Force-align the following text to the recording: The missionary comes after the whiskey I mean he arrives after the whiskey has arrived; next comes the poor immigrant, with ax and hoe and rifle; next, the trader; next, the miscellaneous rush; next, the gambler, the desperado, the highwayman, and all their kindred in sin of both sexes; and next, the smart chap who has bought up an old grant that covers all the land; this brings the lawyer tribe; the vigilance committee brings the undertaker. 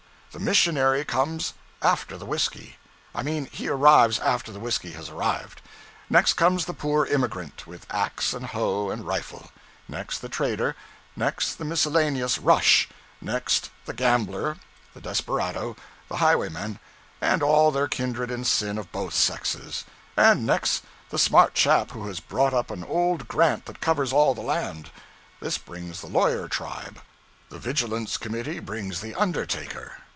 The 0.33 0.39
missionary 0.39 1.03
comes 1.03 1.55
after 1.81 2.15
the 2.15 2.25
whiskey 2.25 2.77
I 3.13 3.21
mean 3.21 3.49
he 3.51 3.67
arrives 3.67 4.17
after 4.19 4.53
the 4.53 4.61
whiskey 4.61 4.91
has 4.91 5.09
arrived; 5.09 5.61
next 6.09 6.35
comes 6.35 6.63
the 6.63 6.73
poor 6.73 7.05
immigrant, 7.05 7.67
with 7.67 7.85
ax 7.89 8.33
and 8.33 8.45
hoe 8.45 8.89
and 8.91 9.05
rifle; 9.05 9.51
next, 9.89 10.19
the 10.19 10.29
trader; 10.29 10.77
next, 11.17 11.55
the 11.55 11.65
miscellaneous 11.65 12.37
rush; 12.37 12.87
next, 13.19 13.71
the 13.83 13.93
gambler, 13.93 14.55
the 14.93 15.01
desperado, 15.01 15.75
the 16.07 16.15
highwayman, 16.23 16.79
and 17.19 17.43
all 17.43 17.69
their 17.69 17.89
kindred 17.89 18.31
in 18.31 18.45
sin 18.45 18.77
of 18.77 18.89
both 18.93 19.13
sexes; 19.13 19.83
and 20.15 20.45
next, 20.45 20.83
the 21.09 21.19
smart 21.19 21.55
chap 21.55 21.91
who 21.91 22.07
has 22.07 22.21
bought 22.21 22.53
up 22.53 22.71
an 22.71 22.85
old 22.85 23.27
grant 23.27 23.65
that 23.65 23.81
covers 23.81 24.13
all 24.13 24.33
the 24.33 24.39
land; 24.39 24.91
this 25.41 25.57
brings 25.57 25.99
the 25.99 26.07
lawyer 26.07 26.47
tribe; 26.47 27.01
the 27.49 27.59
vigilance 27.59 28.15
committee 28.15 28.59
brings 28.59 29.01
the 29.01 29.13
undertaker. 29.15 29.97